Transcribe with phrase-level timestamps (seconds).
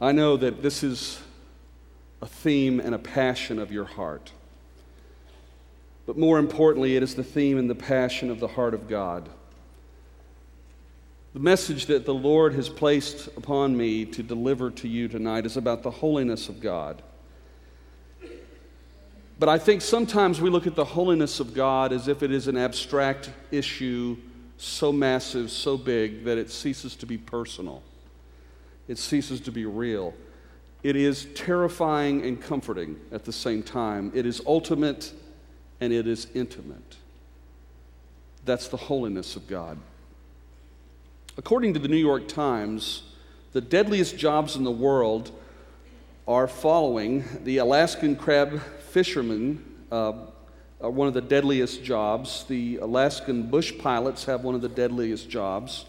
[0.00, 1.20] I know that this is
[2.20, 4.32] a theme and a passion of your heart.
[6.06, 9.28] But more importantly, it is the theme and the passion of the heart of God.
[11.34, 15.56] The message that the Lord has placed upon me to deliver to you tonight is
[15.56, 17.02] about the holiness of God.
[19.38, 22.48] But I think sometimes we look at the holiness of God as if it is
[22.48, 24.16] an abstract issue
[24.56, 27.82] so massive, so big, that it ceases to be personal.
[28.88, 30.14] It ceases to be real.
[30.82, 34.12] It is terrifying and comforting at the same time.
[34.14, 35.12] It is ultimate
[35.80, 36.96] and it is intimate.
[38.44, 39.78] That's the holiness of God.
[41.36, 43.02] According to the New York Times,
[43.52, 45.32] the deadliest jobs in the world
[46.28, 50.12] are following the Alaskan crab fishermen uh,
[50.80, 52.44] are one of the deadliest jobs.
[52.44, 55.84] The Alaskan bush pilots have one of the deadliest jobs.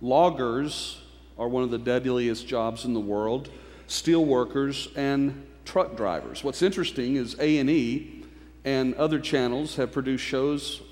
[0.00, 0.99] Loggers
[1.40, 3.48] are one of the deadliest jobs in the world.
[3.86, 6.44] Steel workers and truck drivers.
[6.44, 8.24] What's interesting is A&E
[8.64, 10.82] and other channels have produced shows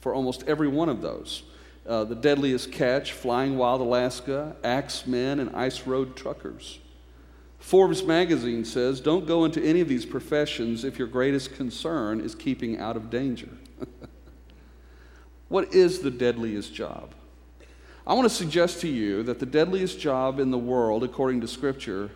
[0.00, 1.44] for almost every one of those.
[1.88, 6.78] Uh, the Deadliest Catch, Flying Wild Alaska, Axemen, and Ice Road Truckers.
[7.58, 12.34] Forbes magazine says don't go into any of these professions if your greatest concern is
[12.34, 13.48] keeping out of danger.
[15.48, 17.14] what is the deadliest job?
[18.06, 21.48] I want to suggest to you that the deadliest job in the world, according to
[21.48, 22.10] Scripture,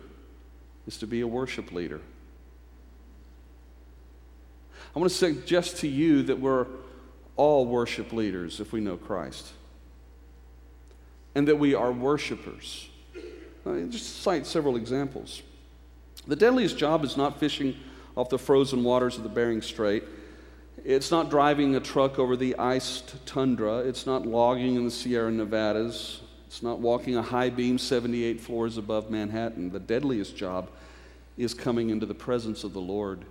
[0.85, 1.99] is to be a worship leader.
[4.95, 6.67] I want to suggest to you that we're
[7.35, 9.51] all worship leaders if we know Christ,
[11.33, 12.89] and that we are worshipers.
[13.65, 15.41] I just cite several examples.
[16.27, 17.75] The deadliest job is not fishing
[18.15, 20.03] off the frozen waters of the Bering Strait.
[20.85, 23.79] It's not driving a truck over the iced tundra.
[23.79, 26.21] It's not logging in the Sierra Nevadas.
[26.47, 29.71] It's not walking a high beam 78 floors above Manhattan.
[29.71, 30.69] The deadliest job
[31.37, 33.25] is coming into the presence of the Lord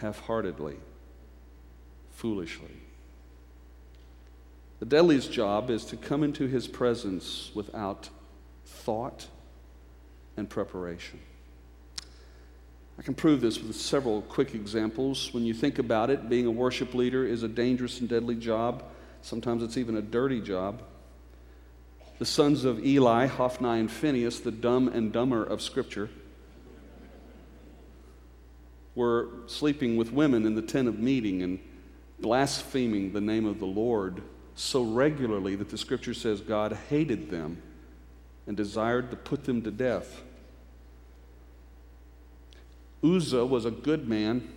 [0.00, 0.76] half heartedly,
[2.12, 2.76] foolishly.
[4.80, 8.08] The deadliest job is to come into his presence without
[8.64, 9.26] thought
[10.36, 11.20] and preparation.
[12.98, 15.32] I can prove this with several quick examples.
[15.32, 18.82] When you think about it, being a worship leader is a dangerous and deadly job.
[19.22, 20.82] Sometimes it's even a dirty job.
[22.18, 26.10] The sons of Eli, Hophni and Phinehas, the dumb and dumber of Scripture,
[28.96, 31.60] were sleeping with women in the tent of meeting and
[32.18, 34.22] blaspheming the name of the Lord
[34.56, 37.62] so regularly that the Scripture says God hated them
[38.48, 40.22] and desired to put them to death.
[43.02, 44.48] Uzzah was a good man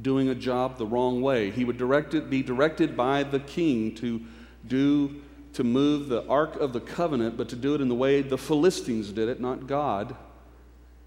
[0.00, 1.50] doing a job the wrong way.
[1.50, 4.20] He would direct it, be directed by the king to
[4.66, 5.20] do
[5.54, 8.36] to move the ark of the covenant, but to do it in the way the
[8.36, 10.16] Philistines did it, not God.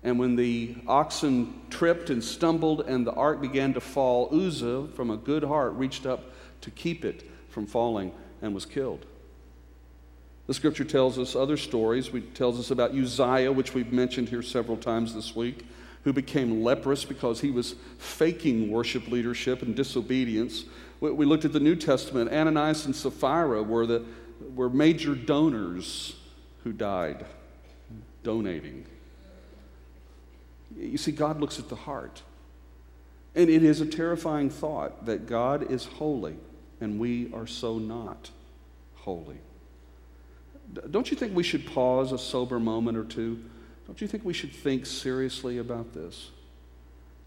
[0.03, 5.09] And when the oxen tripped and stumbled and the ark began to fall, Uzzah, from
[5.09, 9.05] a good heart, reached up to keep it from falling and was killed.
[10.45, 12.07] The scripture tells us other stories.
[12.07, 15.66] It tells us about Uzziah, which we've mentioned here several times this week,
[16.07, 20.63] who became leprous because he was faking worship leadership and disobedience.
[21.01, 22.31] We looked at the New Testament.
[22.31, 24.06] Ananias and Sapphira were, the,
[24.56, 26.16] were major donors
[26.63, 27.25] who died
[28.23, 28.85] donating.
[30.78, 32.22] You see, God looks at the heart.
[33.35, 36.38] And it is a terrifying thought that God is holy
[36.79, 38.29] and we are so not
[38.96, 39.40] holy.
[40.90, 43.44] Don't you think we should pause a sober moment or two?
[43.87, 46.29] Don't you think we should think seriously about this?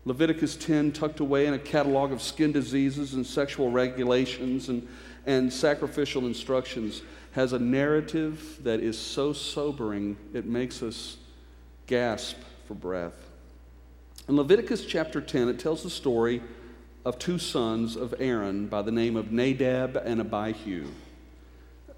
[0.05, 4.87] Leviticus 10, tucked away in a catalog of skin diseases and sexual regulations and,
[5.27, 11.17] and sacrificial instructions, has a narrative that is so sobering it makes us
[11.87, 13.31] gasp for breath.
[14.29, 16.43] In Leviticus chapter 10, it tells the story
[17.05, 20.87] of two sons of Aaron by the name of Nadab and Abihu.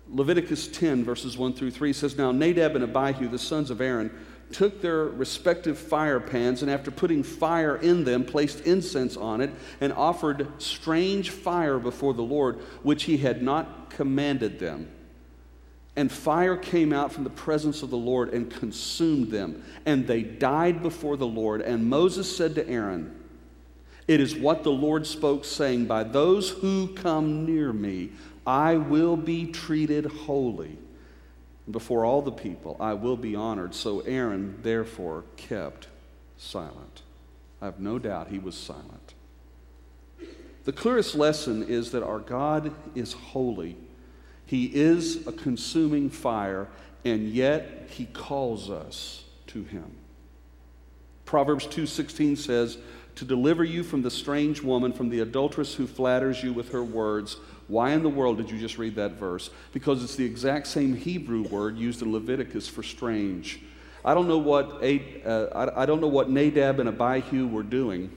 [0.09, 4.11] Leviticus 10, verses 1 through 3 says, Now Nadab and Abihu, the sons of Aaron,
[4.53, 9.51] took their respective fire pans and after putting fire in them, placed incense on it
[9.81, 14.89] and offered strange fire before the Lord, which he had not commanded them.
[15.95, 20.23] And fire came out from the presence of the Lord and consumed them, and they
[20.23, 21.61] died before the Lord.
[21.61, 23.15] And Moses said to Aaron,
[24.09, 28.13] It is what the Lord spoke, saying, By those who come near me,
[28.47, 30.79] I will be treated holy.
[31.71, 33.75] Before all the people, I will be honored.
[33.75, 35.89] So Aaron, therefore, kept
[36.37, 37.03] silent.
[37.61, 39.15] I have no doubt he was silent.
[40.65, 43.77] The clearest lesson is that our God is holy.
[44.47, 46.69] He is a consuming fire,
[47.05, 49.97] and yet he calls us to him.
[51.25, 52.79] Proverbs 2:16 says,
[53.17, 56.83] "To deliver you from the strange woman, from the adulteress who flatters you with her
[56.83, 57.37] words."
[57.69, 59.49] Why in the world did you just read that verse?
[59.73, 63.61] Because it's the exact same Hebrew word used in Leviticus for strange.
[64.05, 68.11] I don't know what, uh, I don't know what Nadab and Abihu were doing,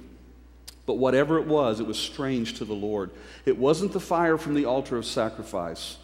[0.86, 3.12] but whatever it was, it was strange to the Lord.
[3.46, 5.98] It wasn't the fire from the altar of sacrifice.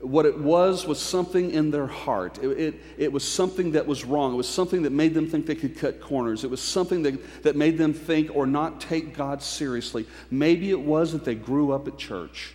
[0.00, 2.38] What it was was something in their heart.
[2.38, 4.34] It, it, it, was something that was wrong.
[4.34, 6.44] It was something that made them think they could cut corners.
[6.44, 10.06] It was something that, that made them think or not take God seriously.
[10.30, 12.54] Maybe it was that they grew up at church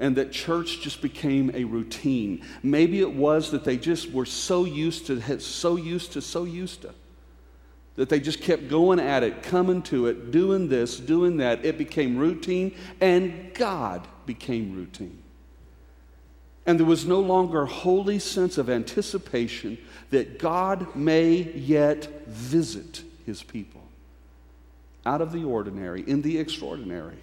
[0.00, 2.42] and that church just became a routine.
[2.62, 6.82] Maybe it was that they just were so used to, so used to, so used
[6.82, 6.94] to,
[7.96, 11.64] that they just kept going at it, coming to it, doing this, doing that.
[11.66, 15.22] It became routine, and God became routine.
[16.66, 19.78] And there was no longer a holy sense of anticipation
[20.10, 23.80] that God may yet visit his people
[25.06, 27.16] out of the ordinary, in the extraordinary.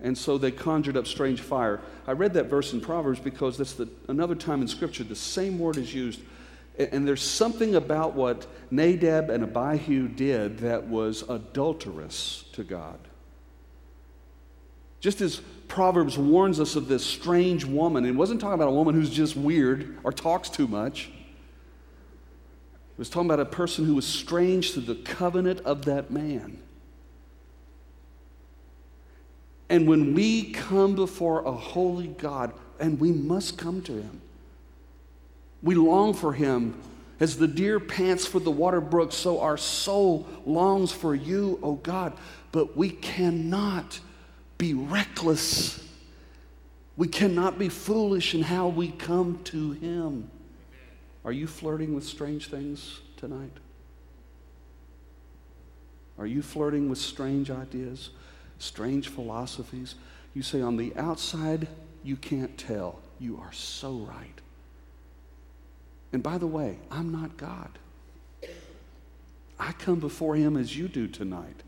[0.00, 1.80] And so they conjured up strange fire.
[2.06, 5.58] I read that verse in Proverbs because that's the, another time in Scripture the same
[5.58, 6.20] word is used.
[6.78, 12.98] And there's something about what Nadab and Abihu did that was adulterous to God.
[15.00, 18.94] Just as Proverbs warns us of this strange woman, it wasn't talking about a woman
[18.94, 21.10] who's just weird or talks too much.
[22.98, 26.58] It was talking about a person who was strange to the covenant of that man.
[29.68, 34.20] And when we come before a holy God, and we must come to Him,
[35.62, 36.80] we long for Him.
[37.20, 41.70] As the deer pants for the water brook, so our soul longs for you, O
[41.70, 42.12] oh God.
[42.52, 43.98] But we cannot
[44.58, 45.84] be reckless.
[46.96, 50.30] We cannot be foolish in how we come to Him.
[51.24, 53.52] Are you flirting with strange things tonight?
[56.18, 58.10] Are you flirting with strange ideas?
[58.58, 59.94] strange philosophies.
[60.34, 61.68] You say, on the outside,
[62.02, 63.00] you can't tell.
[63.18, 64.40] You are so right.
[66.12, 67.70] And by the way, I'm not God.
[69.58, 71.62] I come before Him as you do tonight.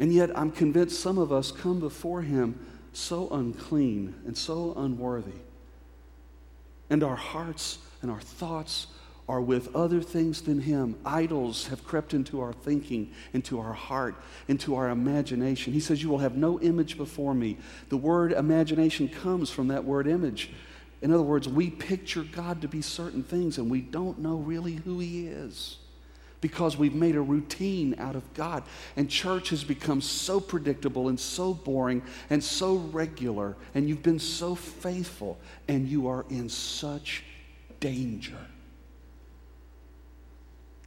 [0.00, 2.58] And yet, I'm convinced some of us come before Him
[2.94, 5.38] so unclean and so unworthy.
[6.88, 8.86] And our hearts and our thoughts
[9.28, 10.96] are with other things than Him.
[11.04, 14.14] Idols have crept into our thinking, into our heart,
[14.48, 15.74] into our imagination.
[15.74, 17.58] He says, You will have no image before me.
[17.90, 20.50] The word imagination comes from that word image.
[21.02, 24.76] In other words, we picture God to be certain things and we don't know really
[24.76, 25.76] who He is
[26.40, 28.62] because we've made a routine out of God.
[28.96, 34.18] And church has become so predictable and so boring and so regular, and you've been
[34.18, 35.38] so faithful,
[35.68, 37.24] and you are in such
[37.80, 38.38] danger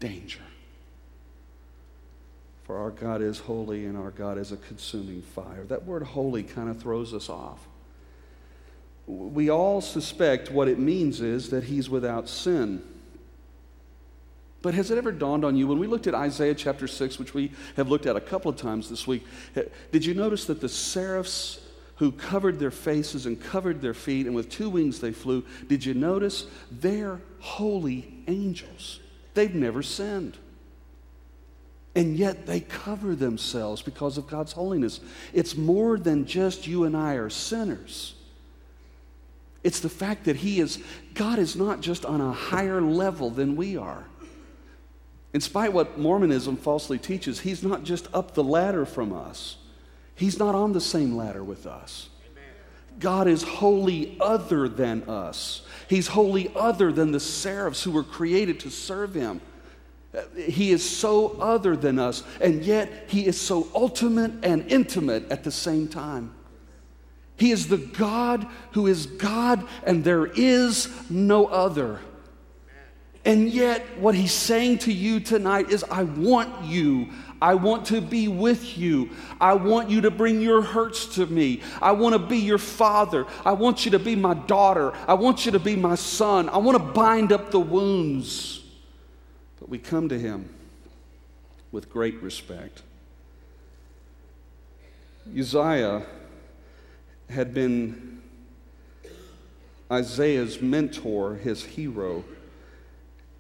[0.04, 0.42] danger.
[2.64, 5.64] For our God is holy and our God is a consuming fire.
[5.68, 7.66] That word holy kind of throws us off.
[9.08, 12.84] We all suspect what it means is that he's without sin.
[14.64, 17.34] But has it ever dawned on you when we looked at Isaiah chapter 6, which
[17.34, 19.28] we have looked at a couple of times this week,
[19.92, 21.60] did you notice that the seraphs
[21.98, 25.86] who covered their faces and covered their feet and with two wings they flew, did
[25.86, 29.02] you notice they're holy angels?
[29.34, 30.38] They've never sinned.
[31.94, 35.02] And yet they cover themselves because of God's holiness.
[35.34, 38.16] It's more than just you and I are sinners.
[39.62, 40.82] It's the fact that He is,
[41.14, 44.06] God is not just on a higher level than we are.
[45.34, 49.58] In spite of what Mormonism falsely teaches, He's not just up the ladder from us,
[50.16, 52.10] He's not on the same ladder with us.
[53.00, 55.64] God is wholly other than us.
[55.88, 59.42] He's wholly other than the seraphs who were created to serve him.
[60.38, 65.44] He is so other than us, and yet he is so ultimate and intimate at
[65.44, 66.36] the same time.
[67.36, 72.00] He is the God who is God, and there is no other.
[73.26, 77.10] And yet, what he's saying to you tonight is, I want you.
[77.42, 79.10] I want to be with you.
[79.40, 81.62] I want you to bring your hurts to me.
[81.82, 83.26] I want to be your father.
[83.46, 84.94] I want you to be my daughter.
[85.08, 86.50] I want you to be my son.
[86.50, 88.62] I want to bind up the wounds.
[89.60, 90.50] But we come to him
[91.72, 92.82] with great respect.
[95.38, 96.06] Uzziah
[97.30, 98.22] had been
[99.92, 102.24] Isaiah's mentor, his hero.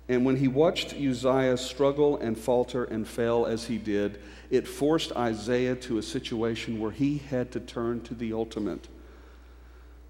[0.10, 4.20] And when he watched Uzziah struggle and falter and fail as he did,
[4.50, 8.88] it forced Isaiah to a situation where he had to turn to the ultimate.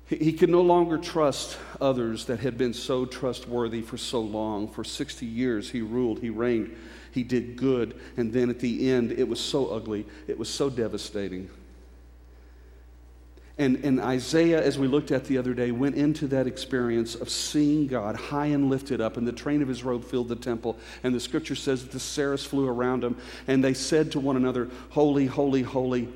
[0.05, 4.67] He could no longer trust others that had been so trustworthy for so long.
[4.67, 6.75] For 60 years, he ruled, he reigned,
[7.12, 8.00] he did good.
[8.17, 11.50] And then at the end, it was so ugly, it was so devastating.
[13.57, 17.29] And, and Isaiah, as we looked at the other day, went into that experience of
[17.29, 20.77] seeing God high and lifted up, and the train of his robe filled the temple.
[21.03, 23.15] And the scripture says that the seraphs flew around him,
[23.48, 26.07] and they said to one another, Holy, holy, holy.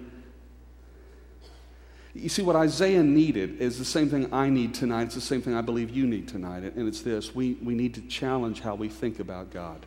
[2.16, 5.04] You see, what Isaiah needed is the same thing I need tonight.
[5.04, 6.64] It's the same thing I believe you need tonight.
[6.64, 9.86] And it's this we, we need to challenge how we think about God.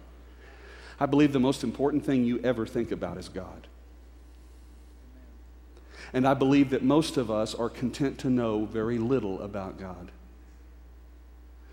[1.00, 3.66] I believe the most important thing you ever think about is God.
[6.12, 10.10] And I believe that most of us are content to know very little about God.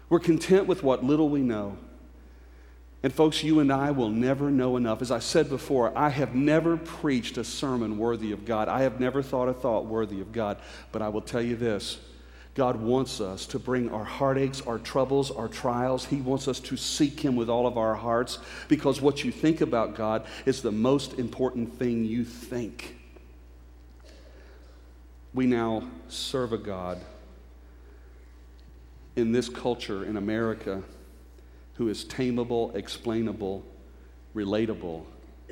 [0.10, 1.77] We're content with what little we know.
[3.03, 5.01] And, folks, you and I will never know enough.
[5.01, 8.67] As I said before, I have never preached a sermon worthy of God.
[8.67, 10.58] I have never thought a thought worthy of God.
[10.91, 12.00] But I will tell you this
[12.56, 16.06] God wants us to bring our heartaches, our troubles, our trials.
[16.06, 19.62] He wants us to seek Him with all of our hearts because what you think
[19.62, 22.96] about God is the most important thing you think
[25.38, 27.00] we now serve a God
[29.15, 30.82] in this culture in America
[31.75, 33.63] who is tameable, explainable,
[34.34, 35.03] relatable,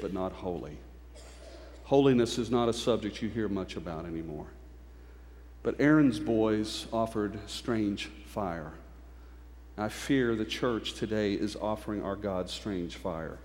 [0.02, 0.80] but not holy.
[1.84, 4.48] Holiness is not a subject you hear much about anymore.
[5.62, 8.72] But Aaron's boys offered strange fire.
[9.78, 13.38] I fear the church today is offering our God strange fire,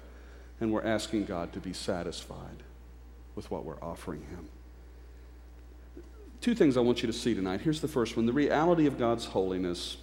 [0.59, 2.63] and we're asking God to be satisfied
[3.35, 4.49] with what we're offering Him.
[6.41, 7.61] Two things I want you to see tonight.
[7.61, 9.99] Here's the first one the reality of God's holiness.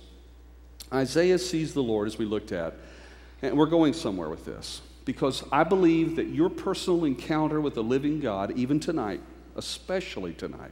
[0.93, 2.75] Isaiah sees the Lord as we looked at,
[3.41, 7.83] and we're going somewhere with this because I believe that your personal encounter with the
[7.83, 9.21] living God, even tonight,
[9.55, 10.71] especially tonight,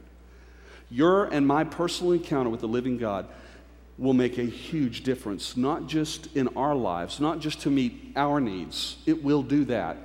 [0.90, 3.26] your and my personal encounter with the living God
[3.98, 8.40] will make a huge difference, not just in our lives, not just to meet our
[8.40, 8.96] needs.
[9.06, 9.96] It will do that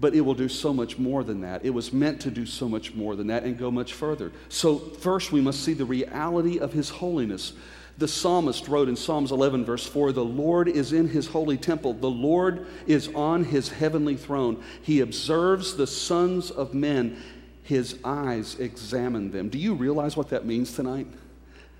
[0.00, 1.64] but it will do so much more than that.
[1.64, 4.32] It was meant to do so much more than that and go much further.
[4.48, 7.52] So, first, we must see the reality of His holiness.
[7.98, 11.92] The psalmist wrote in Psalms 11, verse 4 The Lord is in His holy temple,
[11.92, 14.62] the Lord is on His heavenly throne.
[14.82, 17.22] He observes the sons of men,
[17.62, 19.50] His eyes examine them.
[19.50, 21.08] Do you realize what that means tonight?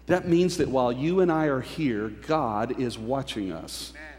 [0.07, 3.93] That means that while you and I are here, God is watching us.
[3.97, 4.10] Amen.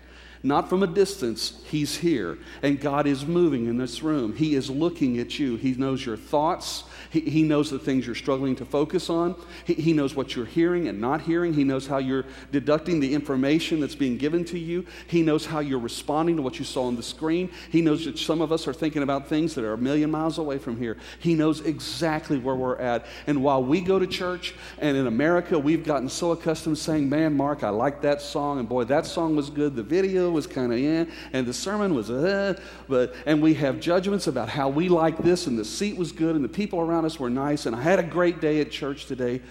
[0.44, 2.38] Not from a distance, He's here.
[2.64, 4.36] And God is moving in this room.
[4.36, 5.56] He is looking at you.
[5.56, 9.36] He knows your thoughts, he, he knows the things you're struggling to focus on.
[9.66, 11.54] He, he knows what you're hearing and not hearing.
[11.54, 14.86] He knows how you're deducting the information that's being given to you.
[15.08, 17.52] He knows how you're responding to what you saw on the screen.
[17.70, 20.38] He knows that some of us are thinking about things that are a million miles
[20.38, 20.98] away from here.
[21.20, 23.06] He knows exactly where we're at.
[23.28, 27.10] And while we go to church, and in America, we've gotten so accustomed to saying,
[27.10, 29.76] Man, Mark, I like that song, and boy, that song was good.
[29.76, 33.80] The video was kind of in, and the sermon was, uh, but, and we have
[33.80, 37.06] judgments about how we like this, and the seat was good, and the people around
[37.06, 39.42] us were nice, and I had a great day at church today.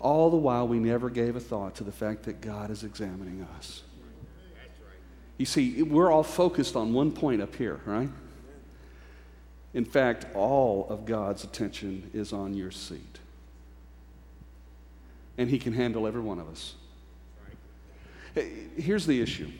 [0.00, 3.46] All the while, we never gave a thought to the fact that God is examining
[3.56, 3.82] us.
[5.38, 8.10] You see, we're all focused on one point up here, right?
[9.74, 13.18] In fact, all of God's attention is on your seat.
[15.36, 16.74] And He can handle every one of us.
[18.76, 19.50] Here's the issue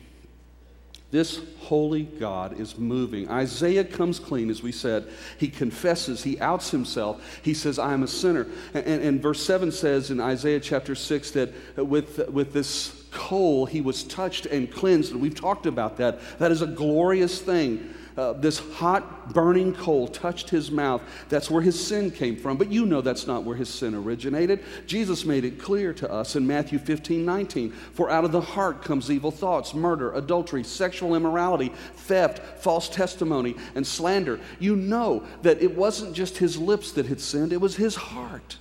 [1.10, 3.30] this holy God is moving.
[3.30, 5.08] Isaiah comes clean, as we said.
[5.38, 7.40] He confesses, he outs himself.
[7.42, 8.46] He says, I am a sinner.
[8.74, 12.52] And, and, and, verse 7 says in Isaiah chapter 6 that uh, with, uh, with
[12.52, 15.12] this coal he was touched and cleansed.
[15.12, 16.20] And we've talked about that.
[16.38, 21.00] That is a glorious thing uh, this hot, burning coal touched his mouth.
[21.28, 22.56] That's where his sin came from.
[22.56, 24.64] But you know that's not where his sin originated.
[24.88, 27.70] Jesus made it clear to us in Matthew 15 19.
[27.70, 33.54] For out of the heart comes evil thoughts, murder, adultery, sexual immorality, theft, false testimony,
[33.76, 34.40] and slander.
[34.58, 38.56] You know that it wasn't just his lips that had sinned, it was his heart.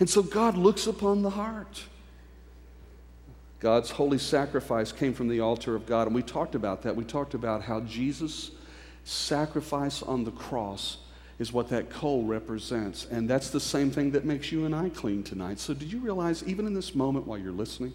[0.00, 1.82] And so God looks upon the heart.
[3.60, 6.06] God's holy sacrifice came from the altar of God.
[6.06, 6.96] And we talked about that.
[6.96, 8.52] We talked about how Jesus
[9.08, 10.98] sacrifice on the cross
[11.38, 13.06] is what that coal represents.
[13.10, 15.58] And that's the same thing that makes you and I clean tonight.
[15.60, 17.94] So, did you realize, even in this moment while you're listening,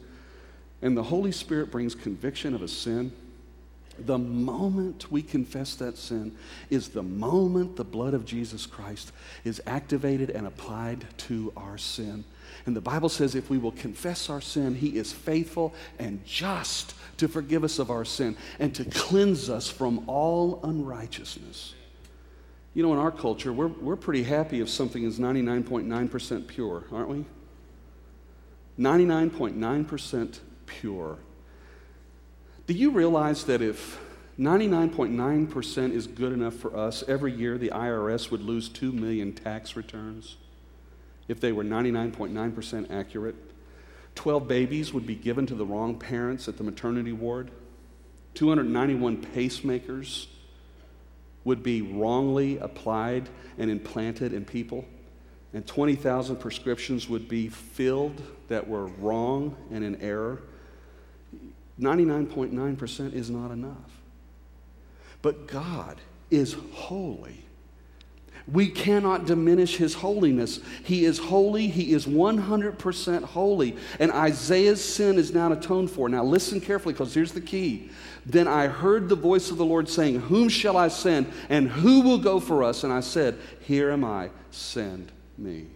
[0.81, 3.11] and the Holy Spirit brings conviction of a sin,
[3.99, 6.35] the moment we confess that sin
[6.69, 9.11] is the moment the blood of Jesus Christ
[9.43, 12.23] is activated and applied to our sin.
[12.65, 16.95] And the Bible says if we will confess our sin, He is faithful and just
[17.17, 21.73] to forgive us of our sin and to cleanse us from all unrighteousness.
[22.73, 27.09] You know, in our culture, we're, we're pretty happy if something is 99.9% pure, aren't
[27.09, 27.25] we?
[28.79, 31.17] 99.9% pure.
[32.65, 33.99] Do you realize that if
[34.39, 39.75] 99.9% is good enough for us, every year the IRS would lose 2 million tax
[39.75, 40.37] returns
[41.27, 43.35] if they were 99.9% accurate?
[44.15, 47.51] 12 babies would be given to the wrong parents at the maternity ward.
[48.35, 50.27] 291 pacemakers
[51.43, 54.85] would be wrongly applied and implanted in people.
[55.53, 60.41] And 20,000 prescriptions would be filled that were wrong and in error.
[61.79, 64.01] 99.9% is not enough.
[65.21, 65.97] But God
[66.31, 67.45] is holy.
[68.51, 70.59] We cannot diminish his holiness.
[70.83, 71.67] He is holy.
[71.67, 73.77] He is 100% holy.
[73.99, 76.09] And Isaiah's sin is now atoned for.
[76.09, 77.89] Now, listen carefully because here's the key.
[78.25, 81.31] Then I heard the voice of the Lord saying, Whom shall I send?
[81.49, 82.83] And who will go for us?
[82.83, 85.67] And I said, Here am I, send me.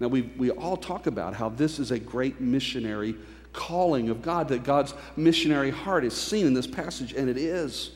[0.00, 3.14] Now, we, we all talk about how this is a great missionary
[3.52, 7.92] calling of God, that God's missionary heart is seen in this passage, and it is.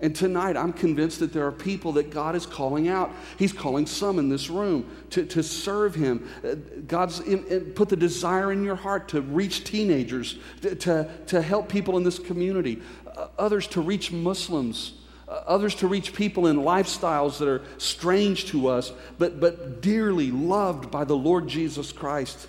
[0.00, 3.10] And tonight, I'm convinced that there are people that God is calling out.
[3.36, 6.28] He's calling some in this room to, to serve Him.
[6.44, 6.54] Uh,
[6.86, 11.42] God's in, in, put the desire in your heart to reach teenagers, to, to, to
[11.42, 12.80] help people in this community,
[13.16, 14.92] uh, others to reach Muslims,
[15.26, 20.30] uh, others to reach people in lifestyles that are strange to us, but, but dearly
[20.30, 22.46] loved by the Lord Jesus Christ.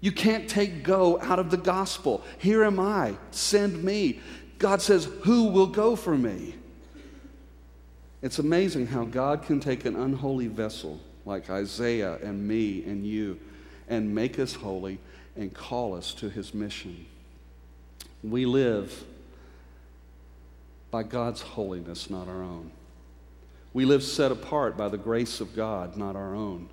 [0.00, 2.22] You can't take go out of the gospel.
[2.38, 4.20] Here am I, send me.
[4.58, 6.54] God says, Who will go for me?
[8.22, 13.38] It's amazing how God can take an unholy vessel like Isaiah and me and you
[13.88, 14.98] and make us holy
[15.36, 17.06] and call us to his mission.
[18.22, 19.04] We live
[20.90, 22.70] by God's holiness, not our own.
[23.74, 26.70] We live set apart by the grace of God, not our own.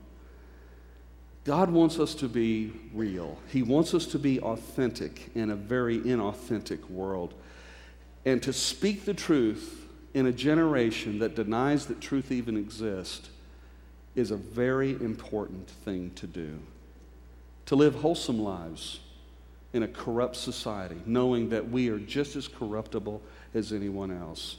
[1.43, 3.38] God wants us to be real.
[3.50, 7.33] He wants us to be authentic in a very inauthentic world.
[8.25, 9.82] And to speak the truth
[10.13, 13.29] in a generation that denies that truth even exists
[14.15, 16.59] is a very important thing to do.
[17.67, 18.99] To live wholesome lives
[19.73, 23.21] in a corrupt society, knowing that we are just as corruptible
[23.55, 24.57] as anyone else.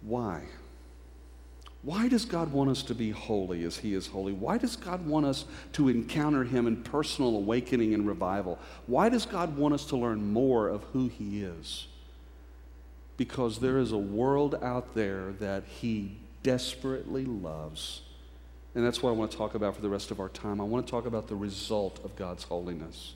[0.00, 0.42] Why?
[1.82, 4.32] Why does God want us to be holy as He is holy?
[4.32, 8.58] Why does God want us to encounter Him in personal awakening and revival?
[8.86, 11.88] Why does God want us to learn more of who He is?
[13.22, 16.10] Because there is a world out there that He
[16.42, 18.02] desperately loves.
[18.74, 20.60] And that's what I want to talk about for the rest of our time.
[20.60, 23.14] I want to talk about the result of God's holiness.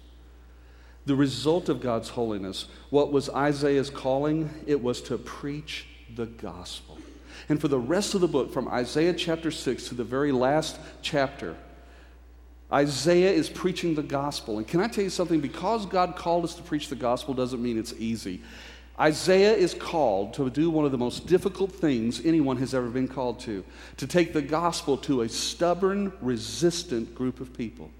[1.06, 4.48] The result of God's holiness, what was Isaiah's calling?
[4.64, 6.98] It was to preach the gospel.
[7.48, 10.78] And for the rest of the book, from Isaiah chapter 6 to the very last
[11.02, 11.56] chapter,
[12.72, 14.58] Isaiah is preaching the gospel.
[14.58, 15.40] And can I tell you something?
[15.40, 18.42] Because God called us to preach the gospel doesn't mean it's easy.
[18.98, 23.08] Isaiah is called to do one of the most difficult things anyone has ever been
[23.08, 23.62] called to
[23.98, 27.90] to take the gospel to a stubborn, resistant group of people.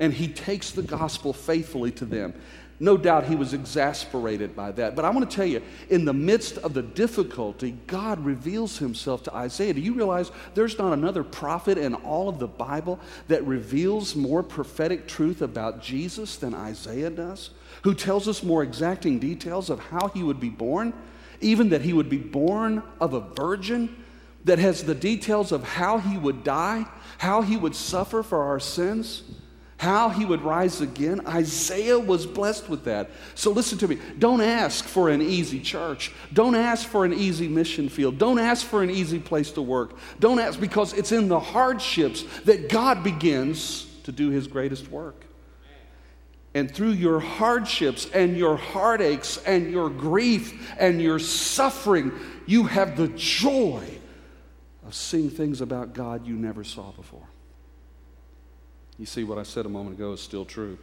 [0.00, 2.34] And he takes the gospel faithfully to them.
[2.78, 4.94] No doubt he was exasperated by that.
[4.94, 9.22] But I want to tell you, in the midst of the difficulty, God reveals himself
[9.24, 9.72] to Isaiah.
[9.72, 14.42] Do you realize there's not another prophet in all of the Bible that reveals more
[14.42, 17.50] prophetic truth about Jesus than Isaiah does?
[17.84, 20.92] Who tells us more exacting details of how he would be born,
[21.40, 24.04] even that he would be born of a virgin,
[24.44, 26.84] that has the details of how he would die,
[27.18, 29.22] how he would suffer for our sins?
[29.78, 31.26] How he would rise again.
[31.26, 33.10] Isaiah was blessed with that.
[33.34, 33.98] So listen to me.
[34.18, 36.12] Don't ask for an easy church.
[36.32, 38.18] Don't ask for an easy mission field.
[38.18, 39.96] Don't ask for an easy place to work.
[40.18, 45.26] Don't ask because it's in the hardships that God begins to do his greatest work.
[46.54, 52.12] And through your hardships and your heartaches and your grief and your suffering,
[52.46, 53.84] you have the joy
[54.86, 57.28] of seeing things about God you never saw before.
[58.98, 60.78] You see, what I said a moment ago is still true.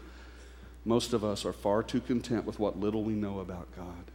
[0.86, 4.12] Most of us are far too content with what little we know about God.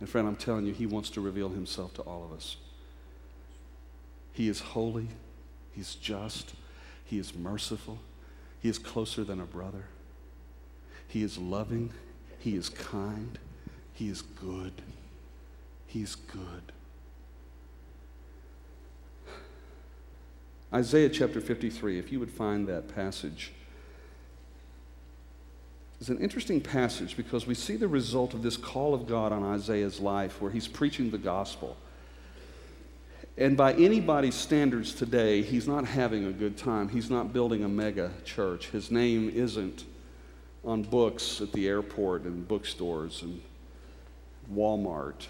[0.00, 2.56] And, friend, I'm telling you, He wants to reveal Himself to all of us.
[4.32, 5.08] He is holy,
[5.72, 6.54] He's just,
[7.04, 7.98] He is merciful,
[8.60, 9.84] He is closer than a brother,
[11.06, 11.92] He is loving,
[12.38, 13.38] He is kind,
[13.92, 14.72] He is good.
[15.86, 16.72] He's good.
[20.72, 23.52] Isaiah chapter 53, if you would find that passage,
[26.00, 29.42] is an interesting passage because we see the result of this call of God on
[29.42, 31.76] Isaiah's life where he's preaching the gospel.
[33.36, 36.88] And by anybody's standards today, he's not having a good time.
[36.88, 38.68] He's not building a mega church.
[38.68, 39.84] His name isn't
[40.64, 43.40] on books at the airport and bookstores and
[44.54, 45.26] Walmart.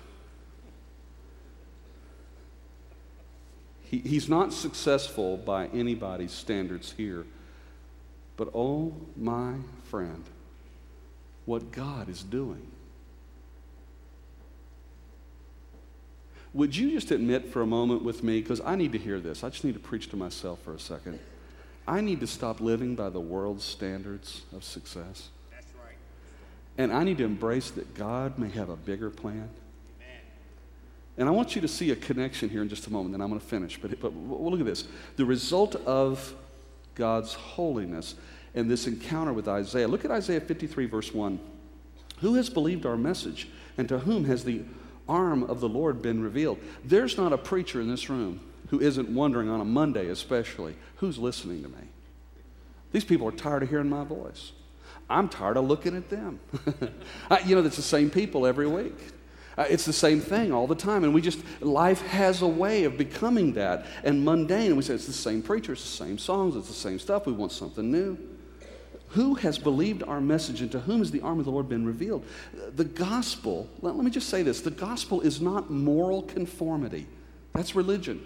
[3.91, 7.27] He, he's not successful by anybody's standards here.
[8.37, 10.25] But oh, my friend,
[11.45, 12.69] what God is doing.
[16.55, 19.43] Would you just admit for a moment with me, because I need to hear this.
[19.43, 21.19] I just need to preach to myself for a second.
[21.87, 25.31] I need to stop living by the world's standards of success.
[25.51, 25.97] That's right.
[26.79, 29.49] And I need to embrace that God may have a bigger plan.
[31.21, 33.29] And I want you to see a connection here in just a moment, then I'm
[33.29, 33.79] going to finish.
[33.79, 34.89] But, but look at this.
[35.17, 36.35] The result of
[36.95, 38.15] God's holiness
[38.55, 39.87] and this encounter with Isaiah.
[39.87, 41.39] Look at Isaiah 53, verse 1.
[42.21, 44.63] Who has believed our message, and to whom has the
[45.11, 46.59] arm of the Lord been revealed.
[46.85, 51.19] There's not a preacher in this room who isn't wondering on a Monday, especially, who's
[51.19, 51.89] listening to me.
[52.93, 54.53] These people are tired of hearing my voice.
[55.11, 56.41] I'm tired of looking at them.
[57.45, 58.95] you know, it's the same people every week.
[59.59, 61.05] Uh, it's the same thing all the time.
[61.05, 64.69] And we just, life has a way of becoming that and mundane.
[64.69, 67.27] And we say it's the same preacher, it's the same songs, it's the same stuff.
[67.27, 68.19] We want something new.
[69.11, 71.85] Who has believed our message and to whom has the arm of the Lord been
[71.85, 72.25] revealed?
[72.77, 77.07] The gospel, let, let me just say this the gospel is not moral conformity,
[77.53, 78.21] that's religion.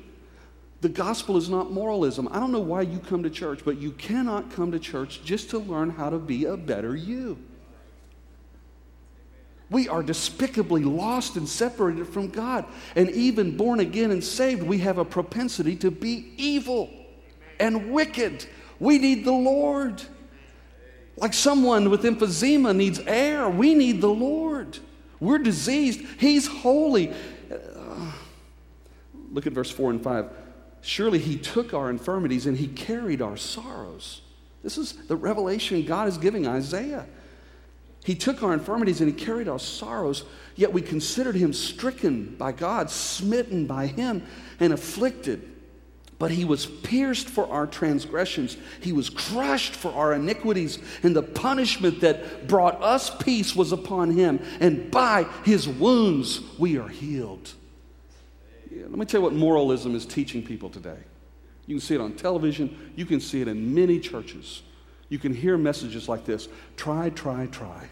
[0.82, 2.28] The gospel is not moralism.
[2.30, 5.48] I don't know why you come to church, but you cannot come to church just
[5.50, 7.38] to learn how to be a better you.
[9.74, 12.64] We are despicably lost and separated from God.
[12.94, 16.88] And even born again and saved, we have a propensity to be evil
[17.58, 18.46] and wicked.
[18.78, 20.00] We need the Lord.
[21.16, 24.78] Like someone with emphysema needs air, we need the Lord.
[25.18, 27.12] We're diseased, He's holy.
[27.50, 28.12] Uh,
[29.32, 30.30] look at verse 4 and 5.
[30.82, 34.20] Surely He took our infirmities and He carried our sorrows.
[34.62, 37.06] This is the revelation God is giving Isaiah.
[38.04, 42.52] He took our infirmities and he carried our sorrows, yet we considered him stricken by
[42.52, 44.22] God, smitten by him,
[44.60, 45.50] and afflicted.
[46.18, 51.22] But he was pierced for our transgressions, he was crushed for our iniquities, and the
[51.22, 57.54] punishment that brought us peace was upon him, and by his wounds we are healed.
[58.70, 60.98] Yeah, let me tell you what moralism is teaching people today.
[61.66, 64.62] You can see it on television, you can see it in many churches.
[65.14, 67.86] You can hear messages like this try, try, try.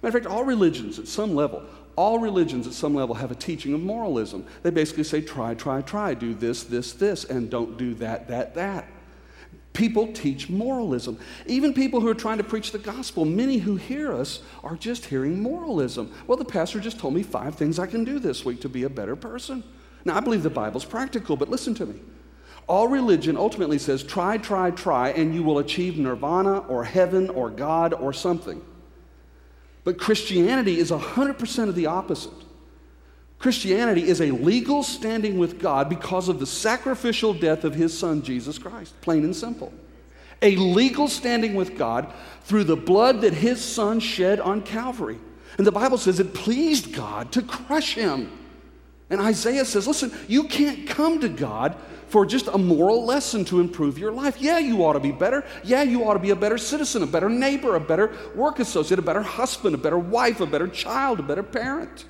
[0.00, 1.64] Matter of fact, all religions at some level
[1.96, 4.46] all religions at some level have a teaching of moralism.
[4.62, 8.54] They basically say, try, try, try, do this, this, this, and don't do that, that,
[8.54, 8.86] that.
[9.72, 11.18] People teach moralism.
[11.46, 15.06] Even people who are trying to preach the gospel, many who hear us are just
[15.06, 16.12] hearing moralism.
[16.26, 18.82] Well, the pastor just told me five things I can do this week to be
[18.82, 19.64] a better person.
[20.04, 21.98] Now, I believe the Bible's practical, but listen to me.
[22.68, 27.48] All religion ultimately says, try, try, try, and you will achieve nirvana or heaven or
[27.48, 28.60] God or something.
[29.84, 32.32] But Christianity is 100% of the opposite.
[33.38, 38.22] Christianity is a legal standing with God because of the sacrificial death of his son,
[38.22, 39.72] Jesus Christ, plain and simple.
[40.42, 45.18] A legal standing with God through the blood that his son shed on Calvary.
[45.56, 48.32] And the Bible says it pleased God to crush him.
[49.08, 51.76] And Isaiah says, listen, you can't come to God
[52.08, 54.40] for just a moral lesson to improve your life.
[54.40, 55.44] Yeah, you ought to be better.
[55.64, 58.98] Yeah, you ought to be a better citizen, a better neighbor, a better work associate,
[58.98, 62.04] a better husband, a better wife, a better child, a better parent.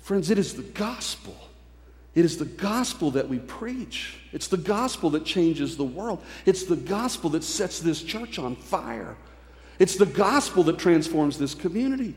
[0.00, 1.36] Friends, it is the gospel.
[2.14, 4.18] It is the gospel that we preach.
[4.32, 6.22] It's the gospel that changes the world.
[6.44, 9.16] It's the gospel that sets this church on fire.
[9.78, 12.14] It's the gospel that transforms this community.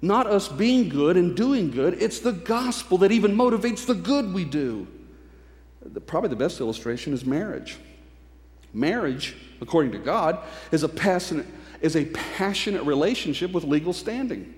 [0.00, 4.32] Not us being good and doing good, it's the gospel that even motivates the good
[4.32, 4.86] we do
[5.88, 7.76] the, probably the best illustration is marriage.
[8.72, 10.38] Marriage, according to God,
[10.72, 11.46] is a passionate,
[11.80, 14.54] is a passionate relationship with legal standing.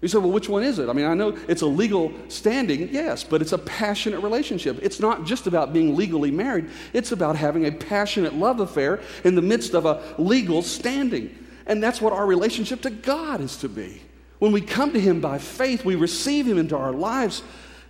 [0.00, 0.88] You say, well, which one is it?
[0.88, 4.80] I mean, I know it's a legal standing, yes, but it's a passionate relationship.
[4.82, 9.36] It's not just about being legally married, it's about having a passionate love affair in
[9.36, 11.38] the midst of a legal standing.
[11.66, 14.02] And that's what our relationship to God is to be.
[14.40, 17.44] When we come to Him by faith, we receive Him into our lives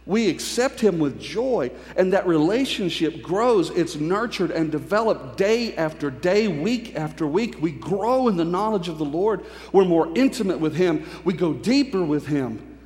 [0.04, 3.70] we accept him with joy, and that relationship grows.
[3.70, 7.60] It's nurtured and developed day after day, week after week.
[7.60, 9.44] We grow in the knowledge of the Lord.
[9.72, 11.06] We're more intimate with him.
[11.24, 12.78] We go deeper with him,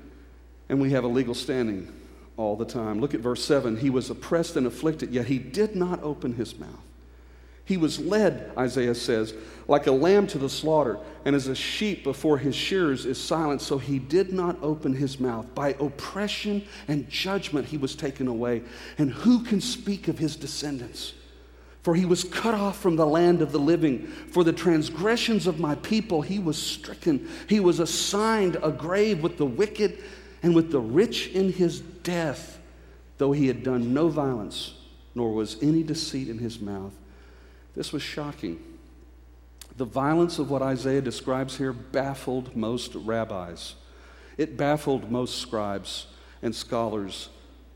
[0.69, 1.93] and we have a legal standing
[2.37, 3.01] all the time.
[3.01, 3.79] Look at verse 7.
[3.79, 6.71] He was oppressed and afflicted, yet he did not open his mouth.
[7.67, 9.35] He was led, Isaiah says,
[9.67, 13.61] like a lamb to the slaughter, and as a sheep before his shearers is silent,
[13.61, 15.53] so he did not open his mouth.
[15.53, 18.63] By oppression and judgment he was taken away.
[18.99, 21.13] And who can speak of his descendants?
[21.83, 24.07] For he was cut off from the land of the living.
[24.07, 27.29] For the transgressions of my people he was stricken.
[27.49, 29.99] He was assigned a grave with the wicked
[30.45, 32.61] and with the rich in his death,
[33.19, 34.75] though he had done no violence,
[35.17, 36.93] nor was any deceit in his mouth.
[37.77, 38.59] This was shocking.
[39.77, 43.75] The violence of what Isaiah describes here baffled most rabbis.
[44.39, 46.07] It baffled most scribes
[46.41, 47.29] and scholars.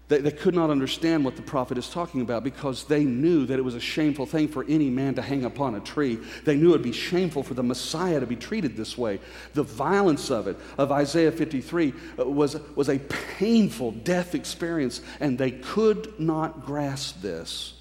[0.08, 3.58] They, they could not understand what the prophet is talking about because they knew that
[3.58, 6.18] it was a shameful thing for any man to hang upon a tree.
[6.44, 9.20] They knew it would be shameful for the Messiah to be treated this way.
[9.52, 15.38] The violence of it, of Isaiah 53, uh, was, was a painful death experience, and
[15.38, 17.74] they could not grasp this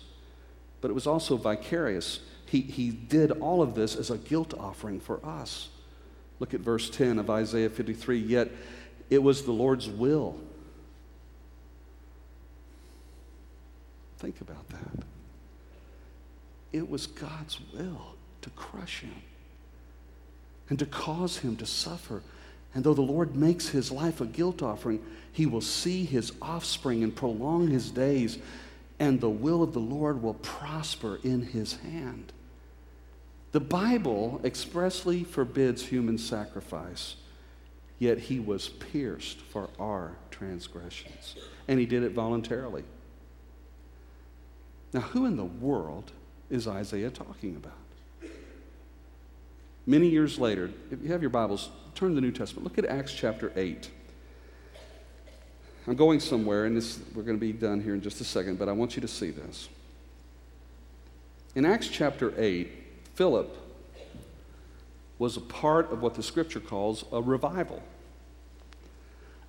[0.82, 2.20] but it was also vicarious.
[2.46, 5.70] He, he did all of this as a guilt offering for us.
[6.40, 8.18] Look at verse 10 of Isaiah 53.
[8.18, 8.50] Yet
[9.10, 10.40] it was the Lord's will.
[14.18, 15.06] Think about that.
[16.72, 19.16] It was God's will to crush him
[20.70, 22.22] and to cause him to suffer.
[22.74, 27.04] And though the Lord makes his life a guilt offering, he will see his offspring
[27.04, 28.38] and prolong his days
[29.00, 32.34] and the will of the Lord will prosper in his hand.
[33.52, 37.16] The Bible expressly forbids human sacrifice,
[37.98, 41.36] yet he was pierced for our transgressions,
[41.68, 42.84] and he did it voluntarily.
[44.94, 46.12] Now, who in the world
[46.50, 47.74] is Isaiah talking about?
[49.86, 52.64] Many years later, if you have your Bibles, turn to the New Testament.
[52.64, 53.90] Look at Acts chapter 8.
[55.88, 58.60] I'm going somewhere, and this, we're going to be done here in just a second,
[58.60, 59.70] but I want you to see this.
[61.56, 62.70] In Acts chapter 8,
[63.16, 63.56] Philip
[65.18, 67.82] was a part of what the scripture calls a revival,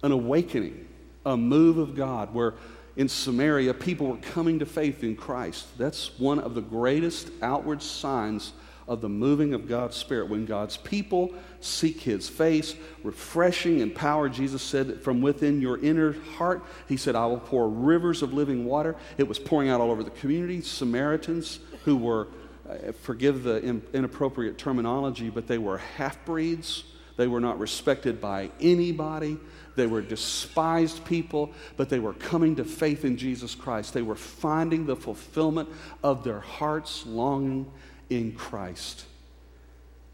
[0.03, 0.87] an awakening,
[1.27, 2.55] a move of God, where
[2.97, 5.67] in Samaria people were coming to faith in Christ.
[5.79, 8.53] That's one of the greatest outward signs
[8.91, 10.29] of the moving of God's Spirit.
[10.29, 12.75] When God's people seek His face,
[13.05, 17.69] refreshing and power, Jesus said, from within your inner heart, He said, I will pour
[17.69, 18.97] rivers of living water.
[19.17, 20.61] It was pouring out all over the community.
[20.61, 22.27] Samaritans who were,
[22.69, 26.83] uh, forgive the in, inappropriate terminology, but they were half breeds.
[27.17, 29.39] They were not respected by anybody.
[29.77, 33.95] They were despised people, but they were coming to faith in Jesus Christ.
[33.95, 35.69] They were finding the fulfillment
[36.03, 37.71] of their heart's longing
[38.11, 39.07] in Christ.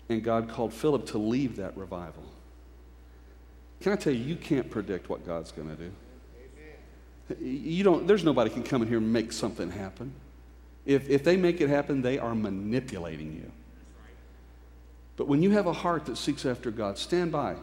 [0.09, 2.23] And God called Philip to leave that revival.
[3.81, 5.93] Can I tell you, you can't predict what God's going to do.
[7.41, 10.13] You don't, there's nobody can come in here and make something happen.
[10.85, 13.51] If, if they make it happen, they are manipulating you.
[15.17, 17.57] But when you have a heart that seeks after God, stand by.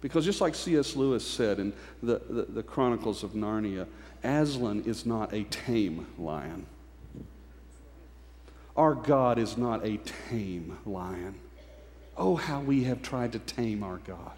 [0.00, 0.94] Because just like C.S.
[0.94, 1.72] Lewis said in
[2.02, 3.86] the, the, the Chronicles of Narnia,
[4.22, 6.66] Aslan is not a tame lion.
[8.76, 9.98] Our God is not a
[10.30, 11.36] tame lion.
[12.16, 14.32] Oh, how we have tried to tame our God.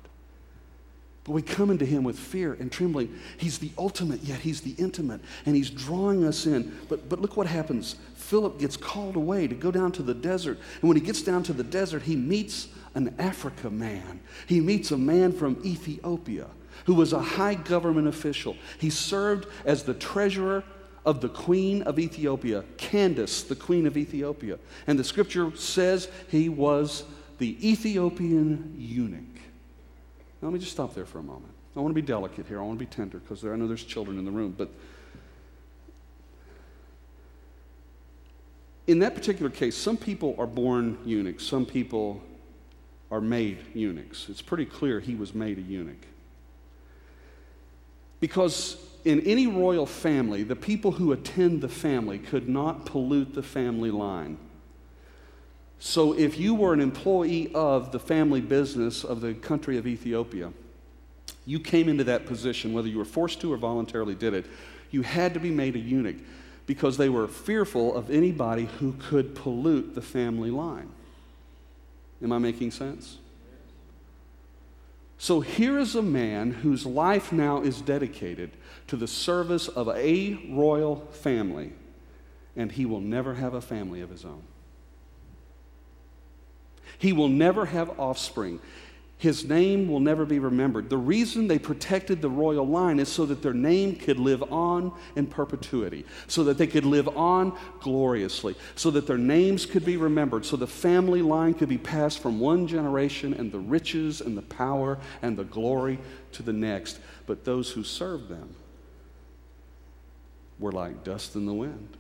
[1.25, 3.19] But we come into him with fear and trembling.
[3.37, 6.79] He's the ultimate, yet he's the intimate, and he's drawing us in.
[6.89, 7.97] But, but look what happens.
[8.15, 10.59] Philip gets called away to go down to the desert.
[10.81, 14.21] And when he gets down to the desert, he meets an Africa man.
[14.47, 16.47] He meets a man from Ethiopia
[16.85, 18.57] who was a high government official.
[18.79, 20.63] He served as the treasurer
[21.07, 24.59] of the queen of Ethiopia, Candace, the queen of Ethiopia.
[24.89, 27.05] And the scripture says he was
[27.39, 29.23] the Ethiopian eunuch.
[30.43, 31.53] Now, let me just stop there for a moment.
[31.77, 32.59] I want to be delicate here.
[32.59, 34.55] I want to be tender because I know there's children in the room.
[34.57, 34.71] But
[38.87, 42.21] in that particular case, some people are born eunuchs, some people
[43.13, 44.29] are made eunuchs.
[44.29, 46.07] It's pretty clear he was made a eunuch.
[48.19, 53.43] Because in any royal family, the people who attend the family could not pollute the
[53.43, 54.37] family line.
[55.79, 60.53] So if you were an employee of the family business of the country of Ethiopia,
[61.47, 64.47] you came into that position, whether you were forced to or voluntarily did it,
[64.91, 66.17] you had to be made a eunuch
[66.67, 70.89] because they were fearful of anybody who could pollute the family line.
[72.21, 73.19] Am I making sense?
[75.19, 78.51] So here is a man whose life now is dedicated
[78.89, 81.73] to the service of a royal family,
[82.57, 84.43] and he will never have a family of his own.
[86.99, 88.61] He will never have offspring.
[89.19, 90.91] his name will never be remembered.
[90.91, 94.93] The reason they protected the royal line is so that their name could live on
[95.17, 99.97] in perpetuity, so that they could live on gloriously, so that their names could be
[99.97, 104.37] remembered, so the family line could be passed from one generation and the riches and
[104.37, 105.99] the power and the glory
[106.33, 106.99] to the next.
[107.27, 108.55] But those who served them
[110.59, 111.97] were like dust in the wind.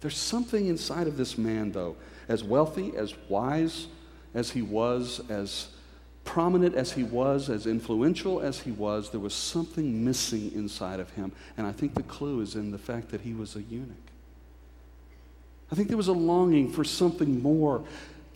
[0.00, 1.96] There's something inside of this man, though,
[2.28, 3.88] as wealthy, as wise
[4.34, 5.68] as he was, as
[6.24, 11.10] prominent as he was, as influential as he was, there was something missing inside of
[11.12, 11.32] him.
[11.56, 13.96] And I think the clue is in the fact that he was a eunuch.
[15.72, 17.82] I think there was a longing for something more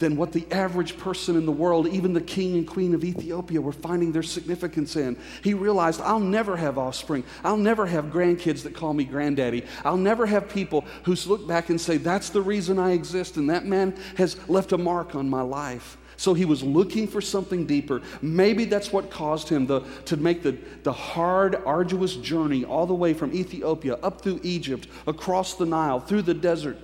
[0.03, 3.61] than what the average person in the world, even the king and queen of Ethiopia,
[3.61, 5.17] were finding their significance in.
[5.45, 7.23] He realized, I'll never have offspring.
[7.45, 9.65] I'll never have grandkids that call me granddaddy.
[9.85, 13.49] I'll never have people who look back and say, That's the reason I exist, and
[13.49, 15.97] that man has left a mark on my life.
[16.17, 18.03] So he was looking for something deeper.
[18.21, 22.95] Maybe that's what caused him the, to make the, the hard, arduous journey all the
[22.95, 26.77] way from Ethiopia up through Egypt, across the Nile, through the desert,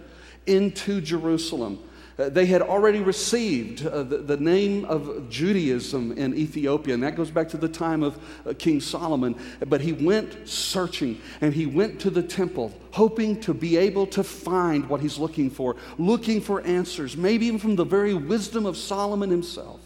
[0.46, 1.80] into Jerusalem.
[2.18, 7.30] Uh, they had already received uh, the, name of Judaism in Ethiopia, and that goes
[7.30, 9.36] back to the time of uh, King Solomon.
[9.66, 14.24] But he went searching and he went to the temple, hoping to be able to
[14.24, 18.76] find what he's looking for, looking for answers, maybe even from the very wisdom of
[18.76, 19.80] Solomon himself.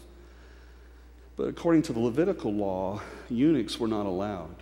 [1.35, 4.55] But according to the Levitical law, eunuchs were not allowed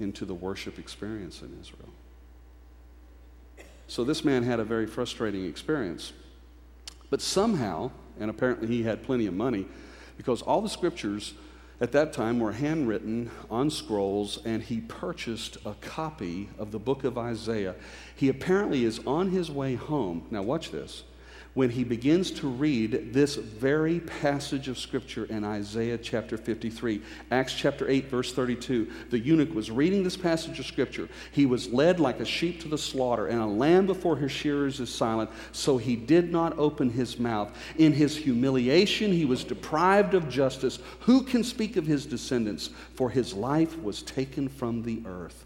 [0.00, 1.88] into the worship experience in Israel.
[3.88, 6.12] So this man had a very frustrating experience.
[7.10, 9.66] But somehow, and apparently he had plenty of money,
[10.16, 11.34] because all the scriptures
[11.80, 17.04] at that time were handwritten on scrolls, and he purchased a copy of the book
[17.04, 17.74] of Isaiah.
[18.14, 20.26] He apparently is on his way home.
[20.30, 21.04] Now, watch this
[21.56, 27.00] when he begins to read this very passage of Scripture in Isaiah chapter 53.
[27.30, 28.86] Acts chapter 8, verse 32.
[29.08, 31.08] The eunuch was reading this passage of Scripture.
[31.32, 34.80] He was led like a sheep to the slaughter, and a lamb before his shearers
[34.80, 37.56] is silent, so he did not open his mouth.
[37.78, 40.78] In his humiliation, he was deprived of justice.
[41.00, 42.68] Who can speak of his descendants?
[42.96, 45.45] For his life was taken from the earth.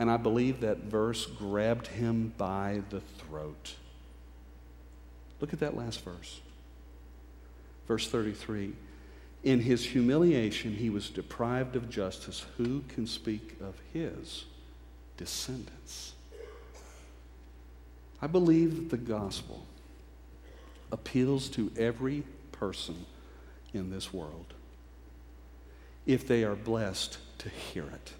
[0.00, 3.74] And I believe that verse grabbed him by the throat.
[5.40, 6.40] Look at that last verse.
[7.86, 8.72] Verse 33
[9.44, 12.46] In his humiliation, he was deprived of justice.
[12.56, 14.46] Who can speak of his
[15.18, 16.14] descendants?
[18.22, 19.66] I believe that the gospel
[20.90, 23.04] appeals to every person
[23.74, 24.54] in this world
[26.06, 28.14] if they are blessed to hear it.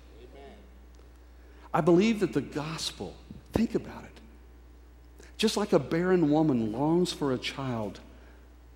[1.72, 3.14] I believe that the gospel,
[3.52, 5.26] think about it.
[5.36, 8.00] Just like a barren woman longs for a child,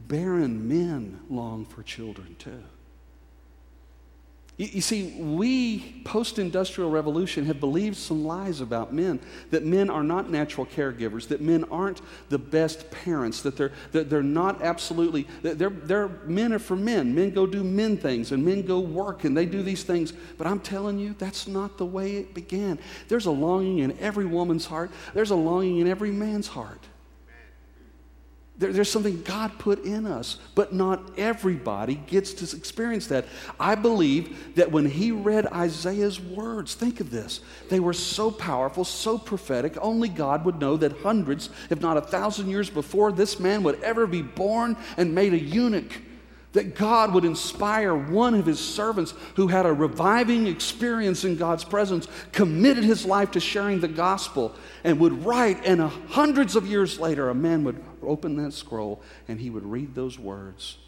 [0.01, 2.63] barren men long for children too.
[4.57, 9.19] You, you see, we, post industrial revolution, have believed some lies about men
[9.51, 14.09] that men are not natural caregivers, that men aren't the best parents, that they're, that
[14.09, 17.15] they're not absolutely, they're, they're, men are for men.
[17.15, 20.13] Men go do men things, and men go work, and they do these things.
[20.39, 22.79] But I'm telling you, that's not the way it began.
[23.09, 26.81] There's a longing in every woman's heart, there's a longing in every man's heart.
[28.57, 33.27] There, there's something God put in us, but not everybody gets to experience that.
[33.59, 38.85] I believe that when he read Isaiah's words, think of this, they were so powerful,
[38.85, 43.41] so prophetic, only God would know that hundreds, if not a thousand years before this
[43.41, 46.01] man would ever be born and made a eunuch
[46.55, 51.65] that God would inspire one of his servants who had a reviving experience in God's
[51.65, 56.99] presence, committed his life to sharing the gospel, and would write, and hundreds of years
[56.99, 60.79] later, a man would open that scroll and he would read those words.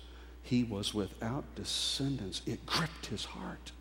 [0.43, 2.43] He was without descendants.
[2.47, 3.73] It gripped his heart.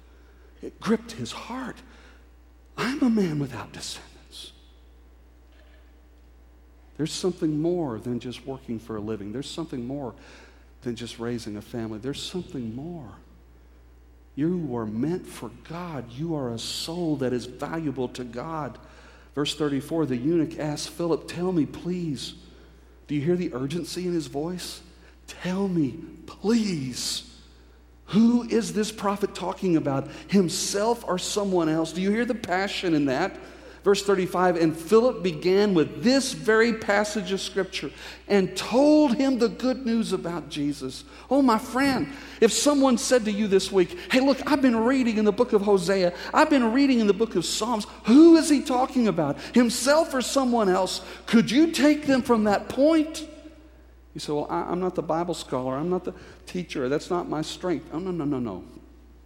[0.62, 1.78] It gripped his heart.
[2.78, 4.52] I'm a man without descendants.
[6.98, 9.32] There's something more than just working for a living.
[9.32, 10.14] There's something more
[10.82, 12.00] than just raising a family.
[12.00, 13.12] There's something more.
[14.36, 16.12] You are meant for God.
[16.12, 18.78] You are a soul that is valuable to God.
[19.34, 22.36] Verse 34 the eunuch asked Philip, Tell me, please.
[23.08, 24.82] Do you hear the urgency in his voice?
[25.28, 27.24] Tell me, please.
[28.08, 30.10] Who is this prophet talking about?
[30.28, 31.92] Himself or someone else?
[31.92, 33.38] Do you hear the passion in that?
[33.86, 37.92] Verse 35 And Philip began with this very passage of Scripture
[38.28, 41.04] and told him the good news about Jesus.
[41.30, 42.12] Oh, my friend,
[42.42, 45.54] if someone said to you this week, Hey, look, I've been reading in the book
[45.54, 49.40] of Hosea, I've been reading in the book of Psalms, who is he talking about?
[49.54, 51.02] Himself or someone else?
[51.28, 53.28] Could you take them from that point
[54.16, 55.76] You say, Well, I, am not the Bible scholar.
[55.76, 56.16] I'm not the
[56.48, 56.90] teacher.
[56.90, 57.88] That's not my strength.
[57.94, 58.64] Oh, no, no, no, no.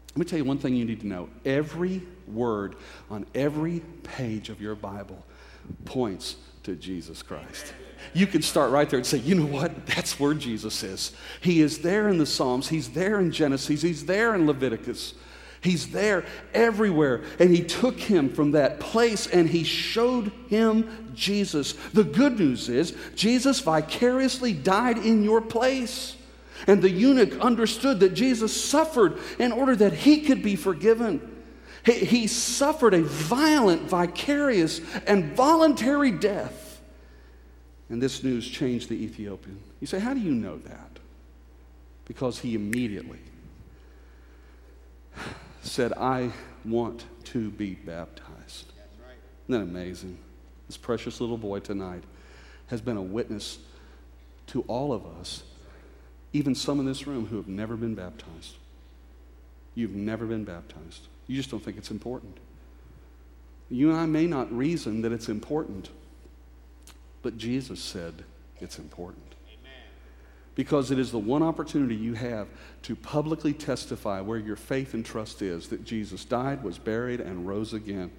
[0.10, 1.30] Let me tell you one thing you need to know.
[1.46, 2.02] Every
[2.34, 2.76] word
[3.10, 5.24] on every page of your Bible
[5.86, 7.74] points to Jesus Christ.
[8.14, 9.86] You can start right there and say, you know what?
[9.86, 11.14] That's where Jesus is.
[11.42, 15.14] He is there in the Psalms, He's there in Genesis, He's there in Leviticus.
[15.62, 16.24] He's there
[16.54, 17.24] everywhere.
[17.38, 21.74] And he took him from that place and he showed him Jesus.
[21.94, 26.16] The good news is, Jesus vicariously died in your place.
[26.68, 31.29] And the eunuch understood that Jesus suffered in order that he could be forgiven.
[31.86, 36.82] He, he suffered a violent, vicarious, and voluntary death.
[37.90, 39.60] And this news changed the Ethiopian.
[39.80, 41.00] You say, How do you know that?
[42.06, 43.20] Because he immediately
[45.62, 46.32] said, I
[46.66, 48.72] want to be baptized.
[49.48, 50.18] Isn't that amazing?
[50.68, 52.04] This precious little boy tonight
[52.68, 53.60] has been a witness
[54.48, 55.44] to all of us,
[56.34, 58.56] even some in this room who have never been baptized.
[59.76, 61.08] You've never been baptized.
[61.30, 62.36] You just don't think it's important.
[63.70, 65.92] You and I may not reason that it's important,
[67.22, 68.24] but Jesus said
[68.60, 69.72] it's important Amen.
[70.56, 72.48] because it is the one opportunity you have
[72.82, 77.48] to publicly testify where your faith and trust is that Jesus died, was buried, and
[77.48, 78.10] rose again.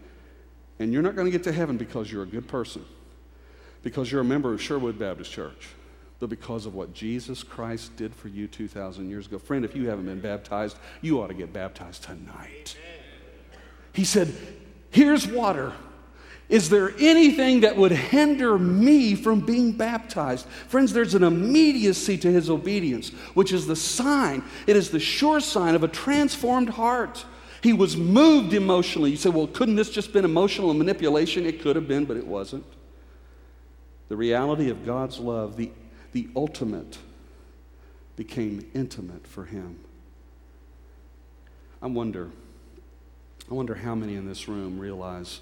[0.78, 2.84] And you're not going to get to heaven because you're a good person,
[3.82, 5.70] because you're a member of Sherwood Baptist Church,
[6.20, 9.40] but because of what Jesus Christ did for you 2,000 years ago.
[9.40, 12.76] Friend, if you haven't been baptized, you ought to get baptized tonight.
[13.92, 14.32] He said,
[14.90, 15.72] Here's water.
[16.48, 20.46] Is there anything that would hinder me from being baptized?
[20.46, 25.38] Friends, there's an immediacy to his obedience, which is the sign, it is the sure
[25.38, 27.24] sign of a transformed heart.
[27.62, 29.10] He was moved emotionally.
[29.10, 31.46] You say, well, couldn't this just been emotional manipulation?
[31.46, 32.64] It could have been, but it wasn't.
[34.08, 35.70] The reality of God's love, the,
[36.12, 36.98] the ultimate,
[38.16, 39.78] became intimate for him.
[41.80, 42.30] I wonder,
[43.50, 45.40] I wonder how many in this room realize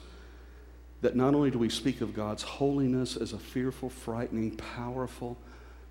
[1.02, 5.36] that not only do we speak of God's holiness as a fearful, frightening, powerful,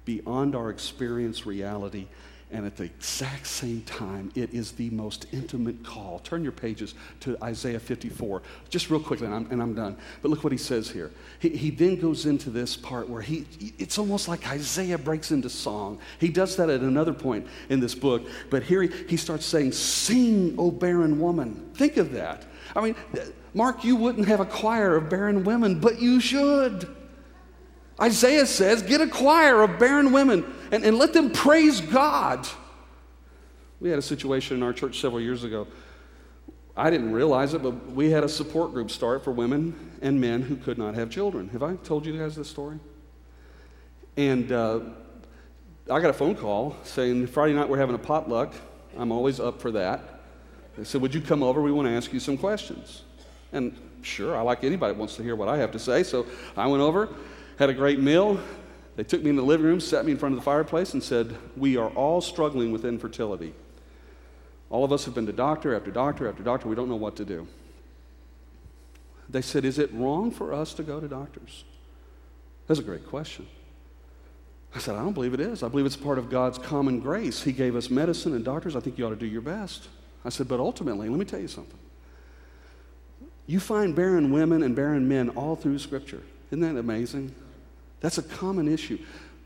[0.04, 2.08] beyond our experience reality,
[2.50, 6.20] and at the exact same time, it is the most intimate call.
[6.20, 9.98] Turn your pages to Isaiah 54, just real quickly, and I'm, and I'm done.
[10.22, 11.12] But look what he says here.
[11.40, 13.46] He, he then goes into this part where he,
[13.78, 16.00] it's almost like Isaiah breaks into song.
[16.20, 19.74] He does that at another point in this book, but here he, he starts saying,
[19.74, 21.70] Sing, O barren woman.
[21.74, 22.46] Think of that.
[22.76, 22.96] I mean,
[23.54, 26.88] Mark, you wouldn't have a choir of barren women, but you should.
[28.00, 32.48] Isaiah says, get a choir of barren women and, and let them praise God.
[33.80, 35.68] We had a situation in our church several years ago.
[36.76, 40.44] I didn't realize it, but we had a support group start for women and men
[40.44, 41.50] who could not have children.
[41.50, 42.80] Have I told you guys this story?
[44.16, 44.82] And uh,
[45.90, 48.54] I got a phone call saying Friday night we're having a potluck.
[48.96, 50.22] I'm always up for that.
[50.78, 51.62] They said, Would you come over?
[51.62, 53.04] We want to ask you some questions.
[53.52, 56.04] And sure, I like anybody wants to hear what I have to say.
[56.04, 56.26] So
[56.56, 57.10] I went over,
[57.58, 58.40] had a great meal.
[58.96, 61.04] They took me in the living room, sat me in front of the fireplace, and
[61.04, 63.54] said, We are all struggling with infertility.
[64.70, 66.68] All of us have been to doctor after doctor after doctor.
[66.68, 67.48] We don't know what to do.
[69.30, 71.64] They said, Is it wrong for us to go to doctors?
[72.68, 73.48] That's a great question.
[74.76, 75.64] I said, I don't believe it is.
[75.64, 77.42] I believe it's part of God's common grace.
[77.42, 78.76] He gave us medicine and doctors.
[78.76, 79.88] I think you ought to do your best.
[80.26, 81.80] I said, But ultimately, let me tell you something.
[83.46, 86.22] You find barren women and barren men all through Scripture.
[86.52, 87.34] Isn't that amazing?
[88.00, 89.00] That's a common issue.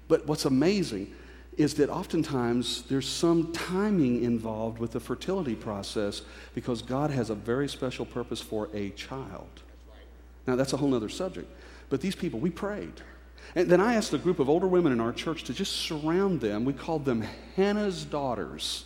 [0.08, 1.14] But what's amazing
[1.58, 6.22] is that oftentimes there's some timing involved with the fertility process
[6.56, 9.50] because God has a very special purpose for a child.
[10.48, 11.50] Now, that's a whole other subject.
[11.90, 13.02] But these people, we prayed.
[13.56, 16.42] And then I asked a group of older women in our church to just surround
[16.42, 16.64] them.
[16.66, 17.26] We called them
[17.56, 18.86] Hannah's daughters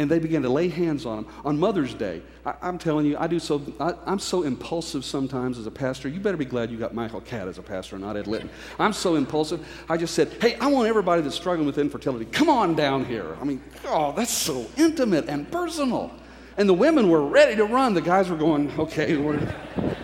[0.00, 2.22] and they began to lay hands on them on Mother's Day.
[2.44, 3.62] I, am telling you, I do so.
[3.78, 6.08] I, am so impulsive sometimes as a pastor.
[6.08, 8.48] You better be glad you got Michael Catt as a pastor, not Ed Litton.
[8.78, 9.66] I'm so impulsive.
[9.88, 13.36] I just said, "Hey, I want everybody that's struggling with infertility, come on down here."
[13.40, 16.10] I mean, oh, that's so intimate and personal.
[16.56, 17.94] And the women were ready to run.
[17.94, 19.16] The guys were going, "Okay."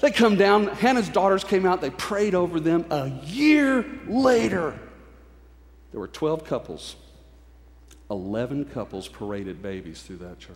[0.00, 0.68] they come down.
[0.68, 1.82] Hannah's daughters came out.
[1.82, 2.86] They prayed over them.
[2.90, 4.78] A year later,
[5.92, 6.96] there were 12 couples
[8.10, 10.54] 11 couples paraded babies through that church.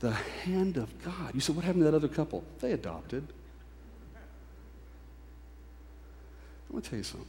[0.00, 1.34] The hand of God.
[1.34, 2.44] You said, what happened to that other couple?
[2.60, 3.26] They adopted.
[6.68, 7.28] I want to tell you something.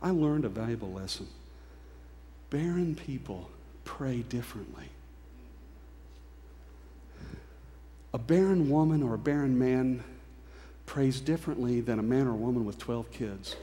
[0.00, 1.28] I learned a valuable lesson.
[2.50, 3.50] Barren people
[3.84, 4.88] pray differently.
[8.12, 10.04] A barren woman or a barren man
[10.86, 13.56] prays differently than a man or woman with 12 kids.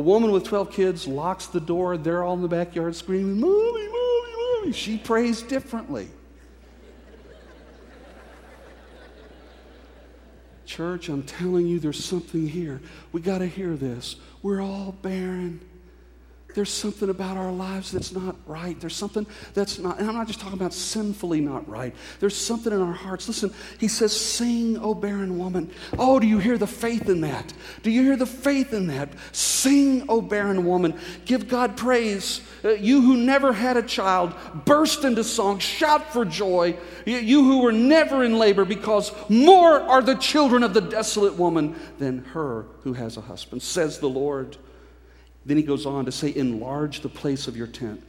[0.00, 3.86] A woman with 12 kids locks the door, they're all in the backyard screaming, Mommy,
[3.86, 4.32] Mommy,
[4.62, 4.72] Mommy.
[4.72, 6.08] She prays differently.
[10.64, 12.80] Church, I'm telling you, there's something here.
[13.12, 14.16] We got to hear this.
[14.40, 15.60] We're all barren.
[16.54, 18.78] There's something about our lives that's not right.
[18.80, 21.94] There's something that's not, and I'm not just talking about sinfully not right.
[22.18, 23.28] There's something in our hearts.
[23.28, 25.70] Listen, he says, Sing, O barren woman.
[25.98, 27.52] Oh, do you hear the faith in that?
[27.82, 29.12] Do you hear the faith in that?
[29.32, 30.98] Sing, O barren woman.
[31.24, 32.40] Give God praise.
[32.64, 34.34] Uh, you who never had a child,
[34.64, 36.76] burst into song, shout for joy.
[37.06, 41.36] You, you who were never in labor, because more are the children of the desolate
[41.36, 44.56] woman than her who has a husband, says the Lord.
[45.44, 48.02] Then he goes on to say, Enlarge the place of your tent,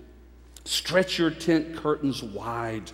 [0.65, 2.91] stretch your tent curtains wide.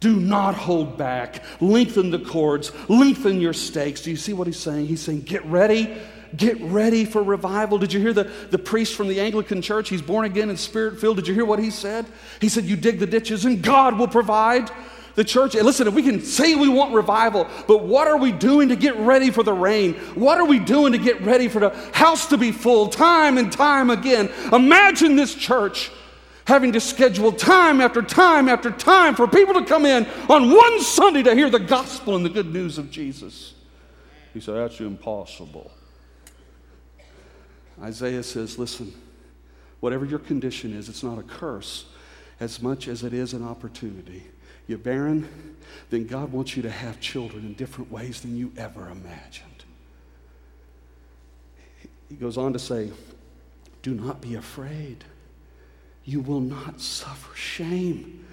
[0.00, 1.44] Do not hold back.
[1.60, 2.72] Lengthen the cords.
[2.88, 4.02] Lengthen your stakes.
[4.02, 4.86] Do you see what he's saying?
[4.86, 5.96] He's saying, Get ready.
[6.36, 7.78] Get ready for revival.
[7.78, 9.90] Did you hear the, the priest from the Anglican church?
[9.90, 11.16] He's born again and spirit filled.
[11.16, 12.06] Did you hear what he said?
[12.40, 14.70] He said, You dig the ditches and God will provide
[15.14, 18.70] the church, listen, if we can say we want revival, but what are we doing
[18.70, 19.94] to get ready for the rain?
[20.14, 23.52] What are we doing to get ready for the house to be full time and
[23.52, 24.30] time again?
[24.52, 25.90] Imagine this church
[26.46, 30.80] having to schedule time after time after time for people to come in on one
[30.80, 33.54] Sunday to hear the gospel and the good news of Jesus.
[34.32, 35.70] He said, That's impossible.
[37.82, 38.94] Isaiah says, Listen,
[39.80, 41.84] whatever your condition is, it's not a curse
[42.40, 44.31] as much as it is an opportunity
[44.66, 45.28] you're barren,
[45.90, 49.48] then God wants you to have children in different ways than you ever imagined.
[52.08, 52.90] He goes on to say,
[53.82, 55.04] Do not be afraid.
[56.04, 58.26] You will not suffer shame.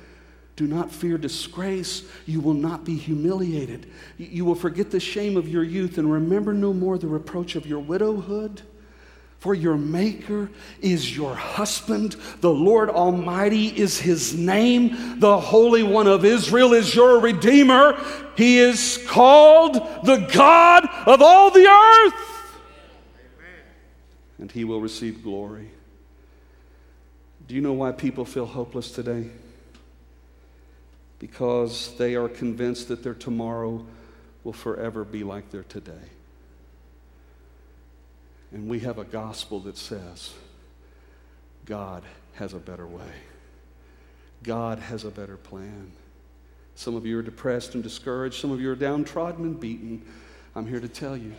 [0.55, 2.03] Do not fear disgrace.
[2.25, 3.89] You will not be humiliated.
[4.17, 7.65] You will forget the shame of your youth and remember no more the reproach of
[7.65, 8.63] your widowhood.
[9.39, 10.49] For your Maker
[10.81, 12.17] is your husband.
[12.41, 15.19] The Lord Almighty is his name.
[15.19, 17.97] The Holy One of Israel is your Redeemer.
[18.35, 22.13] He is called the God of all the earth.
[24.39, 25.69] And he will receive glory.
[27.47, 29.29] Do you know why people feel hopeless today?
[31.17, 33.85] Because they are convinced that their tomorrow
[34.43, 36.09] will forever be like their today.
[38.51, 40.33] And we have a gospel that says
[41.65, 43.11] God has a better way,
[44.43, 45.91] God has a better plan.
[46.75, 50.05] Some of you are depressed and discouraged, some of you are downtrodden and beaten.
[50.55, 51.33] I'm here to tell you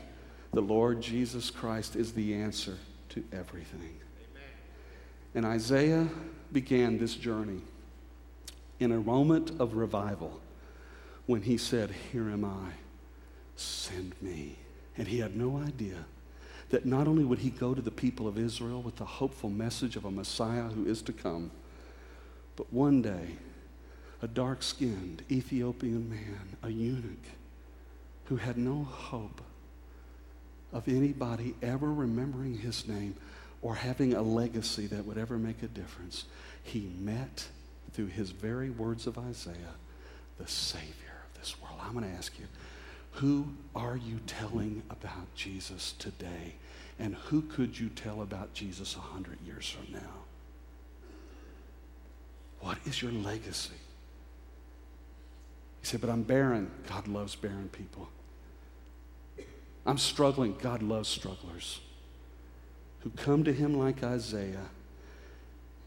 [0.52, 2.76] the Lord Jesus Christ is the answer
[3.10, 3.80] to everything.
[3.80, 4.50] Amen.
[5.34, 6.08] And Isaiah
[6.52, 7.62] began this journey
[8.80, 10.40] in a moment of revival
[11.26, 12.72] when he said, Here am I,
[13.56, 14.56] send me.
[14.96, 16.04] And he had no idea
[16.70, 19.96] that not only would he go to the people of Israel with the hopeful message
[19.96, 21.50] of a Messiah who is to come,
[22.56, 23.36] but one day,
[24.22, 27.24] a dark skinned Ethiopian man, a eunuch,
[28.26, 29.40] who had no hope
[30.72, 33.14] of anybody ever remembering his name
[33.62, 36.24] or having a legacy that would ever make a difference,
[36.62, 37.48] he met
[37.92, 39.74] through his very words of Isaiah
[40.38, 41.78] the Savior of this world.
[41.82, 42.46] I'm going to ask you,
[43.12, 46.54] who are you telling about Jesus today?
[47.00, 50.12] And who could you tell about Jesus a hundred years from now?
[52.60, 53.72] What is your legacy?
[55.80, 56.70] You said, but I'm barren.
[56.86, 58.10] God loves barren people.
[59.86, 60.54] I'm struggling.
[60.60, 61.80] God loves strugglers
[63.00, 64.68] who come to him like Isaiah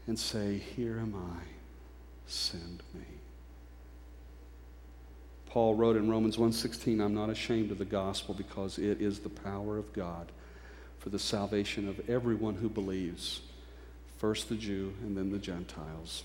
[0.08, 1.44] and say, Here am I,
[2.26, 3.04] send me.
[5.46, 9.28] Paul wrote in Romans 1:16, I'm not ashamed of the gospel because it is the
[9.28, 10.32] power of God
[11.04, 13.42] for the salvation of everyone who believes,
[14.16, 16.24] first the Jew and then the Gentiles.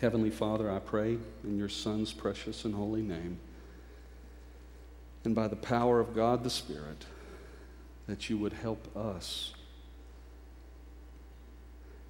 [0.00, 3.40] Heavenly Father, I pray in your Son's precious and holy name,
[5.24, 7.04] and by the power of God the Spirit,
[8.06, 9.52] that you would help us.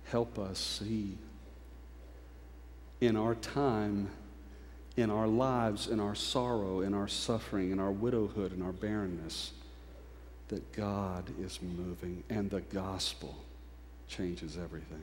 [0.05, 1.17] Help us see
[3.01, 4.11] in our time
[4.99, 9.53] in our lives, in our sorrow, in our suffering, in our widowhood, in our barrenness,
[10.49, 13.37] that God is moving and the gospel
[14.09, 15.03] changes everything.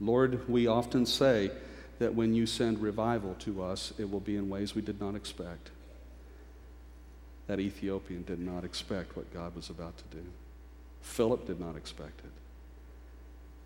[0.00, 1.50] Lord, we often say
[1.98, 5.14] that when you send revival to us, it will be in ways we did not
[5.14, 5.70] expect.
[7.46, 10.24] That Ethiopian did not expect what God was about to do.
[11.02, 12.32] Philip did not expect it.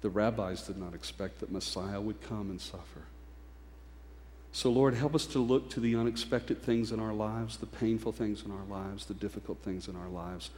[0.02, 3.02] The rabbis did not expect that Messiah would come and suffer.
[4.57, 8.12] So, Lord, help us to look to the unexpected things in our lives, the painful
[8.12, 10.48] things in our lives, the difficult things in our lives,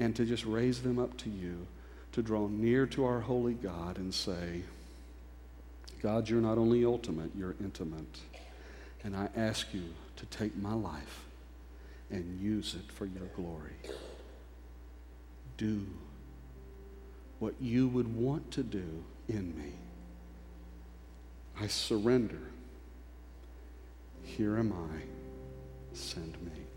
[0.00, 1.68] and to just raise them up to you,
[2.10, 4.62] to draw near to our holy God and say,
[6.02, 8.18] God, you're not only ultimate, you're intimate.
[9.04, 9.84] And I ask you
[10.16, 11.24] to take my life
[12.10, 13.76] and use it for your glory.
[15.58, 15.86] Do
[17.38, 19.74] what you would want to do in me.
[21.60, 22.40] I surrender.
[24.36, 25.02] Here am I.
[25.94, 26.67] Send me.